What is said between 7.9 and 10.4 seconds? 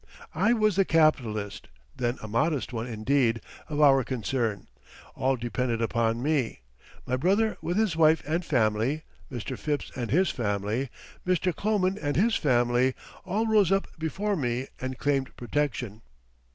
wife and family, Mr. Phipps and his